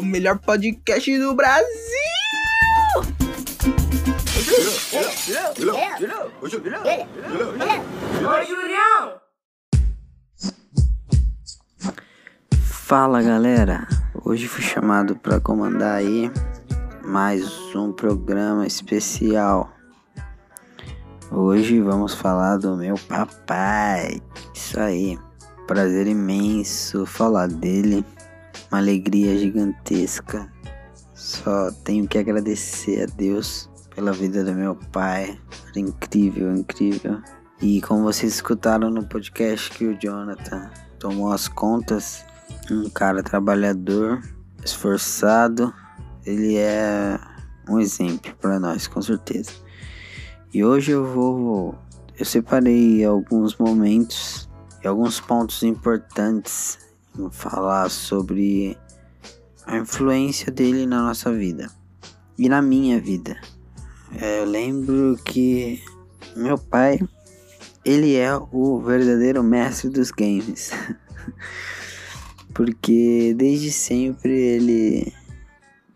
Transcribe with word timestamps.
o 0.00 0.02
melhor 0.02 0.38
podcast 0.38 1.18
do 1.18 1.34
Brasil! 1.34 1.66
Fala 12.62 13.22
galera, 13.22 13.86
hoje 14.24 14.48
fui 14.48 14.62
chamado 14.62 15.14
para 15.16 15.38
comandar 15.38 15.96
aí 15.96 16.32
mais 17.04 17.46
um 17.74 17.92
programa 17.92 18.66
especial. 18.66 19.70
Hoje 21.30 21.78
vamos 21.80 22.14
falar 22.14 22.56
do 22.56 22.74
meu 22.74 22.96
papai. 23.06 24.22
Isso 24.54 24.80
aí, 24.80 25.18
prazer 25.66 26.06
imenso 26.06 27.04
falar 27.04 27.48
dele, 27.48 28.02
uma 28.70 28.78
alegria 28.78 29.38
gigantesca. 29.38 30.50
Só 31.14 31.70
tenho 31.84 32.08
que 32.08 32.18
agradecer 32.18 33.02
a 33.02 33.06
Deus 33.06 33.68
pela 33.94 34.12
vida 34.12 34.42
do 34.42 34.54
meu 34.54 34.74
pai. 34.92 35.38
Era 35.68 35.80
incrível, 35.80 36.54
incrível. 36.54 37.20
E 37.60 37.80
como 37.82 38.04
vocês 38.04 38.34
escutaram 38.34 38.90
no 38.90 39.04
podcast 39.04 39.70
que 39.70 39.86
o 39.86 39.98
Jonathan 39.98 40.70
tomou 40.98 41.30
as 41.30 41.46
contas, 41.46 42.24
um 42.70 42.88
cara 42.88 43.22
trabalhador, 43.22 44.22
esforçado, 44.64 45.72
ele 46.24 46.56
é 46.56 47.18
um 47.68 47.78
exemplo 47.78 48.34
para 48.40 48.58
nós, 48.58 48.86
com 48.86 49.02
certeza. 49.02 49.52
E 50.52 50.64
hoje 50.64 50.92
eu 50.92 51.04
vou 51.04 51.78
eu 52.20 52.26
separei 52.26 53.02
alguns 53.02 53.56
momentos 53.56 54.46
e 54.84 54.86
alguns 54.86 55.18
pontos 55.18 55.62
importantes 55.62 56.78
falar 57.30 57.90
sobre 57.90 58.76
a 59.66 59.76
influência 59.76 60.50
dele 60.50 60.86
na 60.86 61.02
nossa 61.02 61.32
vida 61.32 61.70
e 62.38 62.48
na 62.48 62.60
minha 62.62 63.00
vida. 63.00 63.40
É, 64.20 64.40
eu 64.40 64.44
lembro 64.44 65.16
que 65.24 65.82
meu 66.36 66.58
pai 66.58 66.98
ele 67.84 68.16
é 68.16 68.34
o 68.52 68.80
verdadeiro 68.80 69.42
mestre 69.42 69.90
dos 69.90 70.10
games. 70.10 70.70
Porque 72.52 73.34
desde 73.36 73.70
sempre 73.70 74.32
ele 74.32 75.12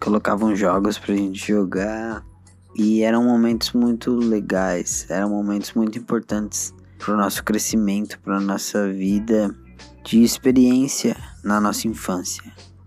colocavam 0.01 0.55
jogos 0.55 0.99
pra 0.99 1.15
gente 1.15 1.49
jogar 1.49 2.25
e 2.77 3.03
eram 3.03 3.25
momentos 3.25 3.73
muito 3.73 4.15
legais, 4.15 5.07
eram 5.09 5.31
momentos 5.31 5.73
muito 5.75 5.99
importantes 5.99 6.75
para 6.99 7.15
o 7.15 7.17
nosso 7.17 7.43
crescimento, 7.45 8.19
para 8.21 8.41
nossa 8.41 8.91
vida 8.93 9.55
de 10.05 10.23
experiência 10.23 11.17
na 11.43 11.61
nossa 11.61 11.89
infância. 11.89 12.43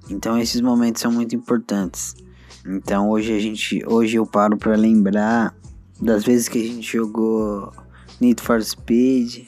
Então 0.10 0.38
esses 0.38 0.62
momentos 0.62 1.02
são 1.02 1.12
muito 1.12 1.36
importantes. 1.36 2.16
Então 2.66 3.10
hoje 3.10 3.34
a 3.34 3.40
gente, 3.40 3.84
hoje 3.86 4.18
eu 4.18 4.26
paro 4.26 4.56
para 4.56 4.76
lembrar 4.76 5.54
das 6.00 6.24
vezes 6.24 6.48
que 6.48 6.60
a 6.60 6.68
gente 6.68 6.98
jogou 6.98 7.72
Need 8.22 8.42
for 8.42 8.62
Speed, 8.64 9.48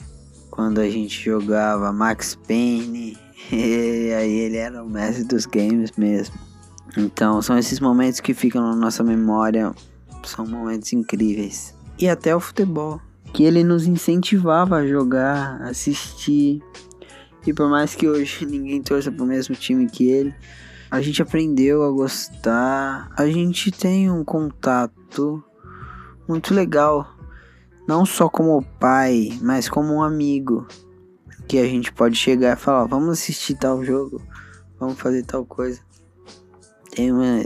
quando 0.50 0.80
a 0.80 0.90
gente 0.90 1.24
jogava 1.24 1.94
Max 1.94 2.36
Payne, 2.48 3.18
e 3.52 4.14
aí 4.14 4.32
ele 4.32 4.58
era 4.58 4.84
o 4.84 4.90
mestre 4.90 5.24
dos 5.24 5.46
games 5.46 5.92
mesmo. 5.98 6.36
Então 6.98 7.42
são 7.42 7.58
esses 7.58 7.80
momentos 7.80 8.20
que 8.20 8.34
ficam 8.34 8.62
na 8.62 8.76
nossa 8.76 9.04
memória, 9.04 9.74
são 10.24 10.46
momentos 10.46 10.92
incríveis. 10.92 11.76
E 12.00 12.10
até 12.10 12.36
o 12.36 12.40
futebol, 12.40 13.00
que 13.34 13.44
ele 13.44 13.64
nos 13.64 13.86
incentivava 13.86 14.78
a 14.78 14.88
jogar, 14.88 15.62
assistir. 15.62 16.62
E 17.50 17.54
por 17.54 17.68
mais 17.68 17.96
que 17.96 18.08
hoje 18.08 18.46
ninguém 18.46 18.80
torça 18.80 19.12
pro 19.12 19.26
mesmo 19.26 19.56
time 19.56 19.90
que 19.90 20.08
ele, 20.08 20.36
a 20.92 21.02
gente 21.02 21.20
aprendeu 21.20 21.82
a 21.84 21.90
gostar. 21.90 23.10
A 23.18 23.26
gente 23.26 23.72
tem 23.72 24.08
um 24.12 24.24
contato 24.24 25.44
muito 26.28 26.54
legal, 26.54 27.12
não 27.88 28.06
só 28.06 28.30
como 28.30 28.62
pai, 28.80 29.36
mas 29.42 29.68
como 29.68 29.96
um 29.96 30.04
amigo 30.04 30.68
que 31.48 31.58
a 31.58 31.66
gente 31.66 31.92
pode 31.92 32.16
chegar 32.16 32.56
e 32.56 32.60
falar, 32.60 32.86
vamos 32.86 33.10
assistir 33.10 33.56
tal 33.56 33.84
jogo, 33.84 34.22
vamos 34.80 35.00
fazer 35.00 35.24
tal 35.24 35.44
coisa. 35.44 35.82
Tem 36.92 37.12
uma, 37.12 37.42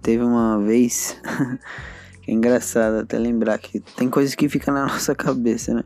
teve 0.00 0.22
uma 0.22 0.60
vez 0.60 1.20
que 2.22 2.30
é 2.30 2.34
engraçado 2.34 2.98
até 2.98 3.18
lembrar 3.18 3.58
que 3.58 3.80
tem 3.80 4.08
coisas 4.08 4.36
que 4.36 4.48
ficam 4.48 4.72
na 4.72 4.86
nossa 4.86 5.12
cabeça, 5.12 5.74
né? 5.74 5.82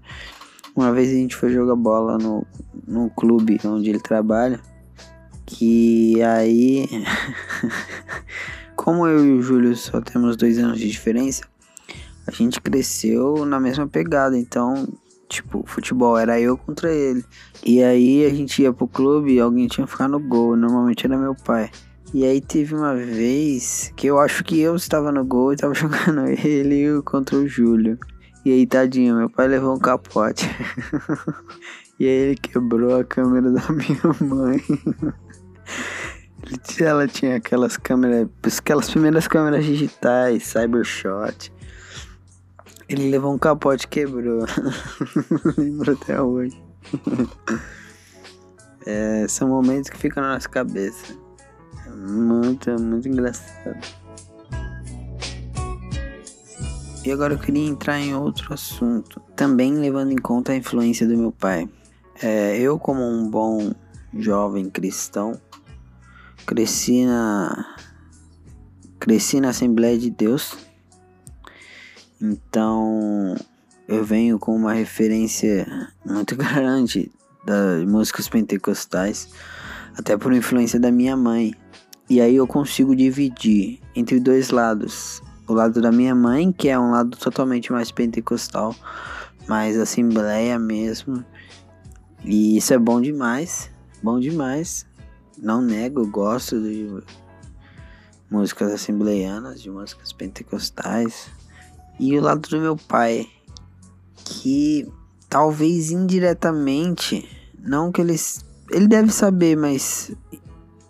Uma 0.74 0.92
vez 0.92 1.10
a 1.10 1.14
gente 1.14 1.36
foi 1.36 1.52
jogar 1.52 1.76
bola 1.76 2.18
no, 2.18 2.46
no 2.86 3.10
clube 3.10 3.60
onde 3.64 3.90
ele 3.90 4.00
trabalha. 4.00 4.60
Que 5.46 6.22
aí, 6.22 6.88
como 8.74 9.06
eu 9.06 9.24
e 9.24 9.32
o 9.32 9.42
Júlio 9.42 9.76
só 9.76 10.00
temos 10.00 10.36
dois 10.36 10.58
anos 10.58 10.78
de 10.78 10.88
diferença, 10.88 11.44
a 12.26 12.30
gente 12.30 12.60
cresceu 12.60 13.44
na 13.44 13.60
mesma 13.60 13.86
pegada. 13.86 14.38
Então, 14.38 14.88
Tipo, 15.28 15.64
futebol 15.66 16.16
era 16.16 16.40
eu 16.40 16.56
contra 16.56 16.92
ele. 16.92 17.24
E 17.64 17.82
aí 17.82 18.24
a 18.24 18.30
gente 18.30 18.62
ia 18.62 18.72
pro 18.72 18.86
clube 18.86 19.32
e 19.32 19.40
alguém 19.40 19.66
tinha 19.66 19.84
que 19.84 19.90
ficar 19.90 20.08
no 20.08 20.20
gol. 20.20 20.56
Normalmente 20.56 21.06
era 21.06 21.16
meu 21.16 21.34
pai. 21.34 21.70
E 22.12 22.24
aí 22.24 22.40
teve 22.40 22.74
uma 22.74 22.94
vez 22.94 23.92
que 23.96 24.06
eu 24.06 24.20
acho 24.20 24.44
que 24.44 24.60
eu 24.60 24.76
estava 24.76 25.10
no 25.10 25.24
gol 25.24 25.52
e 25.52 25.56
tava 25.56 25.74
jogando 25.74 26.26
ele 26.28 27.02
contra 27.02 27.36
o 27.36 27.48
Júlio. 27.48 27.98
E 28.44 28.52
aí, 28.52 28.66
tadinho, 28.66 29.16
meu 29.16 29.30
pai 29.30 29.48
levou 29.48 29.74
um 29.74 29.78
capote. 29.78 30.44
e 31.98 32.04
aí 32.04 32.10
ele 32.10 32.36
quebrou 32.36 33.00
a 33.00 33.04
câmera 33.04 33.50
da 33.50 33.62
minha 33.72 34.12
mãe. 34.20 34.60
Ela 36.78 37.08
tinha 37.08 37.36
aquelas 37.36 37.78
câmeras, 37.78 38.28
aquelas 38.58 38.90
primeiras 38.90 39.26
câmeras 39.26 39.64
digitais, 39.64 40.42
Cybershot. 40.42 41.50
Ele 42.86 43.10
levou 43.10 43.32
um 43.32 43.38
capote 43.38 43.86
e 43.86 43.88
quebrou. 43.88 44.44
Lembro 45.56 45.92
até 45.92 46.20
hoje. 46.20 46.62
é, 48.84 49.26
são 49.26 49.48
momentos 49.48 49.88
que 49.88 49.96
ficam 49.96 50.22
na 50.22 50.34
nossa 50.34 50.48
cabeça. 50.50 51.16
É 51.86 51.90
muito, 51.90 52.70
muito 52.78 53.08
engraçado. 53.08 54.03
E 57.04 57.12
agora 57.12 57.34
eu 57.34 57.38
queria 57.38 57.66
entrar 57.66 58.00
em 58.00 58.14
outro 58.14 58.52
assunto, 58.54 59.20
também 59.36 59.74
levando 59.74 60.12
em 60.12 60.16
conta 60.16 60.52
a 60.52 60.56
influência 60.56 61.06
do 61.06 61.16
meu 61.16 61.30
pai. 61.30 61.68
É, 62.22 62.58
eu, 62.58 62.78
como 62.78 63.02
um 63.02 63.28
bom 63.28 63.72
jovem 64.14 64.70
cristão, 64.70 65.38
cresci 66.46 67.04
na 67.04 67.76
cresci 68.98 69.38
na 69.38 69.50
Assembleia 69.50 69.98
de 69.98 70.08
Deus 70.08 70.56
então 72.24 73.34
eu 73.86 74.02
venho 74.02 74.38
com 74.38 74.56
uma 74.56 74.72
referência 74.72 75.66
muito 76.04 76.34
grande 76.36 77.12
das 77.44 77.84
músicas 77.84 78.28
pentecostais, 78.28 79.28
até 79.96 80.16
por 80.16 80.32
influência 80.32 80.80
da 80.80 80.90
minha 80.90 81.14
mãe. 81.16 81.52
E 82.08 82.20
aí 82.20 82.36
eu 82.36 82.46
consigo 82.46 82.96
dividir 82.96 83.80
entre 83.94 84.18
dois 84.18 84.48
lados. 84.48 85.22
O 85.46 85.52
lado 85.52 85.80
da 85.80 85.92
minha 85.92 86.14
mãe, 86.14 86.50
que 86.52 86.68
é 86.68 86.78
um 86.78 86.90
lado 86.90 87.16
totalmente 87.16 87.70
mais 87.70 87.90
pentecostal, 87.90 88.74
mais 89.46 89.78
assembleia 89.78 90.58
mesmo. 90.58 91.24
E 92.24 92.56
isso 92.56 92.72
é 92.72 92.78
bom 92.78 93.00
demais, 93.00 93.70
bom 94.02 94.18
demais. 94.18 94.86
Não 95.36 95.60
nego, 95.60 96.06
gosto 96.06 96.60
de 96.60 97.02
músicas 98.30 98.72
assembleianas, 98.72 99.60
de 99.60 99.70
músicas 99.70 100.12
pentecostais. 100.12 101.28
E 102.00 102.18
o 102.18 102.22
lado 102.22 102.48
do 102.48 102.60
meu 102.60 102.76
pai, 102.76 103.28
que 104.24 104.90
talvez 105.28 105.90
indiretamente, 105.90 107.28
não 107.58 107.92
que 107.92 108.00
ele 108.00 108.16
ele 108.70 108.88
deve 108.88 109.12
saber, 109.12 109.56
mas 109.56 110.12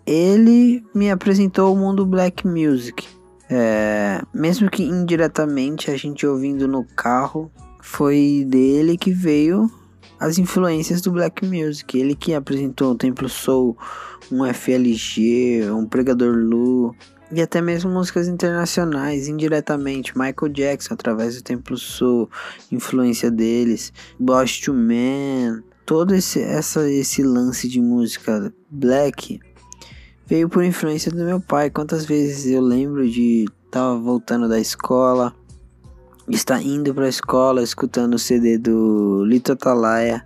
ele 0.05 0.85
me 0.93 1.11
apresentou 1.11 1.73
o 1.73 1.77
mundo 1.77 2.05
black 2.05 2.47
music. 2.47 3.07
É, 3.49 4.21
mesmo 4.33 4.69
que 4.69 4.83
indiretamente 4.83 5.91
a 5.91 5.97
gente 5.97 6.25
ouvindo 6.25 6.67
no 6.67 6.83
carro, 6.83 7.51
foi 7.81 8.43
dele 8.47 8.97
que 8.97 9.11
veio 9.11 9.69
as 10.19 10.37
influências 10.37 11.01
do 11.01 11.11
black 11.11 11.45
music. 11.45 11.97
Ele 11.97 12.15
que 12.15 12.33
apresentou 12.33 12.91
o 12.91 12.95
Templo 12.95 13.29
Soul, 13.29 13.77
um 14.31 14.45
FLG, 14.51 15.69
um 15.71 15.85
Pregador 15.85 16.35
Lu, 16.35 16.95
e 17.31 17.41
até 17.41 17.61
mesmo 17.61 17.91
músicas 17.91 18.27
internacionais, 18.27 19.27
indiretamente. 19.27 20.17
Michael 20.17 20.51
Jackson, 20.51 20.93
através 20.93 21.35
do 21.35 21.43
Templo 21.43 21.77
Soul, 21.77 22.29
influência 22.71 23.29
deles. 23.29 23.91
Boss 24.19 24.59
to 24.59 24.73
Man, 24.73 25.63
todo 25.85 26.15
esse, 26.15 26.41
essa, 26.41 26.89
esse 26.89 27.23
lance 27.23 27.67
de 27.67 27.81
música 27.81 28.53
black 28.69 29.39
veio 30.25 30.49
por 30.49 30.63
influência 30.63 31.11
do 31.11 31.23
meu 31.23 31.39
pai. 31.39 31.69
Quantas 31.69 32.05
vezes 32.05 32.45
eu 32.45 32.61
lembro 32.61 33.09
de 33.09 33.45
estar 33.65 33.93
voltando 33.95 34.47
da 34.47 34.59
escola, 34.59 35.33
estar 36.29 36.61
indo 36.61 36.93
para 36.93 37.05
a 37.05 37.09
escola, 37.09 37.61
escutando 37.61 38.15
o 38.15 38.19
CD 38.19 38.57
do 38.57 39.23
Lito 39.25 39.51
Atalaia. 39.51 40.25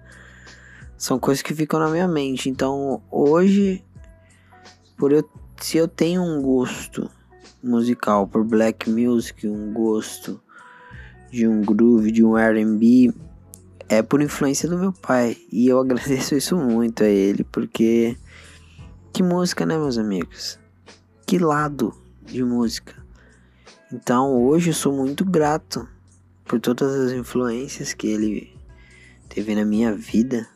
São 0.98 1.18
coisas 1.18 1.42
que 1.42 1.54
ficam 1.54 1.80
na 1.80 1.90
minha 1.90 2.08
mente. 2.08 2.50
Então, 2.50 3.02
hoje, 3.10 3.84
por 4.98 5.12
eu 5.12 5.24
se 5.62 5.78
eu 5.78 5.88
tenho 5.88 6.24
um 6.24 6.42
gosto 6.42 7.10
musical 7.62 8.26
por 8.28 8.44
black 8.44 8.90
music, 8.90 9.48
um 9.48 9.74
gosto 9.74 10.42
de 11.30 11.48
um 11.48 11.62
groove, 11.62 12.12
de 12.12 12.24
um 12.24 12.38
R&B, 12.38 13.14
é 13.88 14.02
por 14.02 14.22
influência 14.22 14.70
do 14.70 14.78
meu 14.78 14.94
pai. 14.94 15.38
E 15.52 15.68
eu 15.68 15.80
agradeço 15.82 16.36
isso 16.36 16.56
muito 16.56 17.04
a 17.04 17.08
ele, 17.08 17.44
porque 17.44 18.16
que 19.12 19.24
música, 19.24 19.66
né, 19.66 19.78
meus 19.78 19.98
amigos? 19.98 20.60
Que 21.26 21.38
lado 21.38 21.94
de 22.24 22.44
música. 22.44 22.96
Então, 23.92 24.36
hoje 24.44 24.70
eu 24.70 24.74
sou 24.74 24.94
muito 24.94 25.26
grato 25.26 25.88
por 26.46 26.60
todas 26.60 26.94
as 26.94 27.12
influências 27.12 27.94
que 27.94 28.08
ele 28.08 28.56
teve 29.28 29.56
na 29.56 29.66
minha 29.66 29.94
vida, 29.94 30.48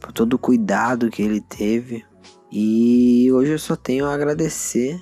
por 0.00 0.12
todo 0.12 0.34
o 0.34 0.38
cuidado 0.38 1.10
que 1.10 1.22
ele 1.22 1.40
teve. 1.40 2.04
E 2.50 3.30
hoje 3.32 3.52
eu 3.52 3.58
só 3.58 3.76
tenho 3.76 4.06
a 4.06 4.14
agradecer. 4.14 5.00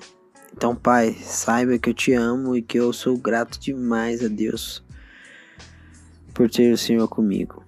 Então, 0.53 0.75
pai, 0.75 1.17
saiba 1.21 1.79
que 1.79 1.91
eu 1.91 1.95
te 1.95 2.13
amo 2.13 2.57
e 2.57 2.63
que 2.63 2.79
eu 2.79 2.93
sou 2.93 3.17
grato 3.17 3.59
demais 3.59 4.25
a 4.25 4.29
Deus 4.29 4.85
por 6.33 6.51
ter 6.51 6.73
o 6.73 6.79
Senhor 6.79 7.07
comigo. 7.09 7.65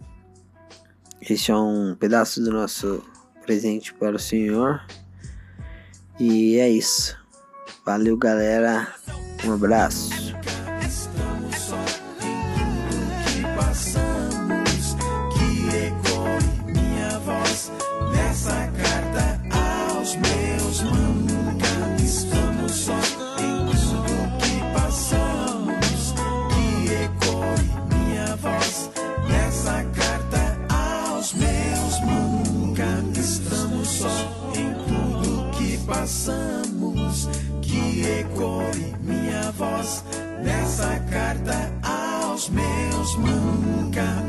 Este 1.20 1.50
é 1.50 1.56
um 1.56 1.94
pedaço 1.94 2.42
do 2.42 2.52
nosso 2.52 3.02
presente 3.46 3.94
para 3.94 4.16
o 4.16 4.18
Senhor. 4.18 4.82
E 6.18 6.58
é 6.58 6.68
isso. 6.68 7.16
Valeu, 7.84 8.16
galera. 8.16 8.92
Um 9.44 9.54
abraço. 9.54 10.34
passamos, 13.56 14.96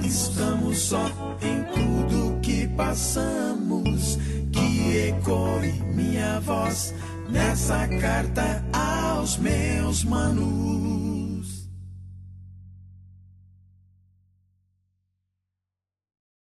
estamos 0.07 0.77
só 0.77 1.05
em 1.41 1.63
tudo 1.73 2.39
que 2.41 2.67
passamos, 2.69 4.17
que 4.51 5.09
ecoe 5.09 5.71
minha 5.93 6.39
voz 6.39 6.93
nessa 7.29 7.87
carta 7.99 8.63
aos 8.71 9.37
meus 9.37 10.03
manos. 10.05 11.06